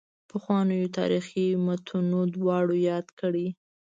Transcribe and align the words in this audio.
پخوانیو 0.29 0.93
تاریخي 0.97 1.47
متونو 1.65 2.19
دواړه 2.35 2.75
یاد 2.89 3.07
کړي. 3.19 3.47